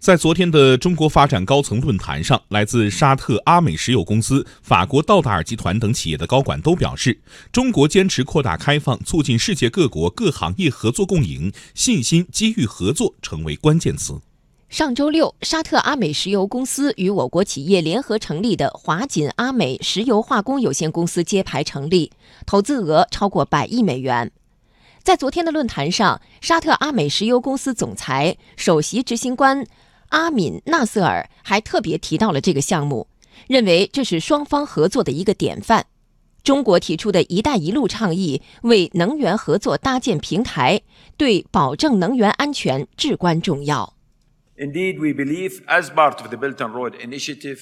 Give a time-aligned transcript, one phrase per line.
[0.00, 7.20] 在昨天的中国发展高层论坛上，来自沙特阿美石油公司、法国道达尔集团等企业的高管都表示，
[7.52, 14.18] 中国坚持扩大开放，促进世界各国各行业合作共赢，信心、机遇、合作成为关键词。
[14.70, 22.10] 上周六，沙特阿美石油公司与我国企业联合成立的华锦阿美石油化工有限公司揭牌成立，
[22.46, 24.32] 投资额超过百亿美元。
[25.02, 29.66] 在昨天的论坛上，沙特阿美石油公司总裁、首席执行官。
[30.10, 33.08] 阿敏纳瑟尔还特别提到了这个项目，
[33.48, 35.86] 认为这是双方合作的一个典范。
[36.42, 40.80] 中国提出的一带一路倡议为能源合作搭建平台，
[41.16, 43.94] 对保证能源安全至关重要。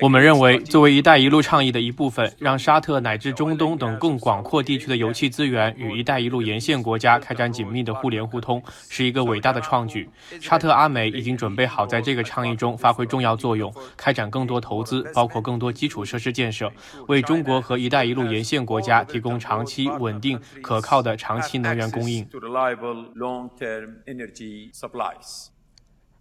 [0.00, 10.10] 我们认为，作为“一带一路”倡议的一部分，让沙特乃至中东等更广阔地区的油气资源与“一带一路”沿线国家开展紧密的互联互通，是一个伟大的创举。
[10.40, 16.72] 沙特阿美已经准备好在这个倡议中发挥重要作用，开展更多投资，包括更多基础设施建设，
[17.06, 22.26] 为中国和“一带一路”沿线国家提供长期、稳定、可靠的长期能源供应。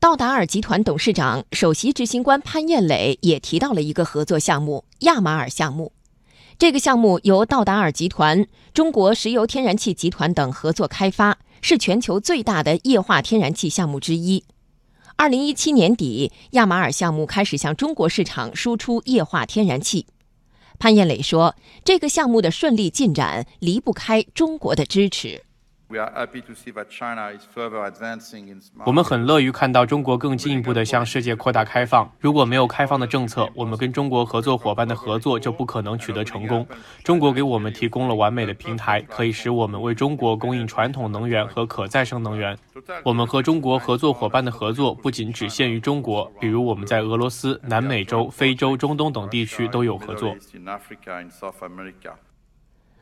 [0.00, 5.92] 道达尔集团董事长、首席执行官潘艳磊也提到了一个合作项目——亚马尔项目。
[6.58, 14.42] 这个项目由道达尔集团、中国石油天然气集团等合作开发，是全球最大的液化天然气项目之一。
[15.16, 20.06] 二零一七年底，亚马尔项目开始向中国市场输出液化天然气。
[20.78, 25.42] 潘艳磊说：“这个项目的顺利进展离不开中国的支持。”
[28.84, 32.08] 我们很乐于看到中国更进一步地向世界扩大开放。
[32.20, 36.64] 如果没有开放的政策，我们跟中国合作伙伴的合作就不可能取得成功。
[37.02, 42.56] 中国给我们提供了完美的平台，可以使我们为中国供应传统能源和可再生能源。
[43.02, 50.36] 我们和中国合作伙伴的合作不仅只限于中国，比如我们在俄罗斯、南美洲、非洲、中东等地区都有合作。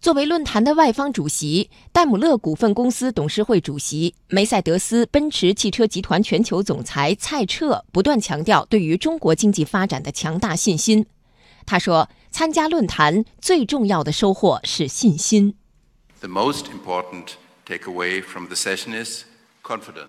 [0.00, 11.04] 作为论坛的外方主席，戴姆勒股份公司董事会主席、梅赛德斯奔驰汽车集团全球总裁蔡澈不断强调对于中国经济发展的强大信心。
[11.66, 15.54] 他说：“参加论坛最重要的收获是信心。”
[16.20, 17.32] The most important
[17.66, 19.24] takeaway from the session is.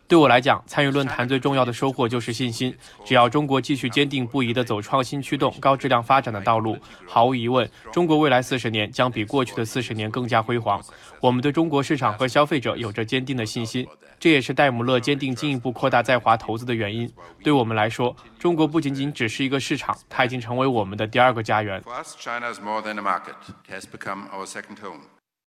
[0.07, 2.75] 对我来讲，参与论坛最重要的收获就是信心。
[3.05, 10.81] 只要中国继续坚定不移地走创新驱动、高质量发展的道路，毫无疑问，中国未来四十年将比过去的四十年更加辉煌。
[11.19, 13.87] 我们对中国市场和消费者有着坚定的信心，
[14.19, 17.11] 这也是戴姆勒坚定进一步扩大在华投资的原因。
[17.43, 21.81] 对我们来说，中国不仅仅只是一个市场，它已经成为我们的第二个家园。